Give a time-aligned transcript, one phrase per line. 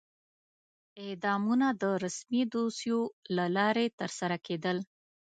[1.03, 2.99] اعدامونه د رسمي دوسیو
[3.35, 4.77] له لارې ترسره کېدل.